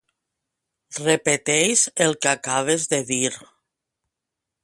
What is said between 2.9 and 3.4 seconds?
de dir.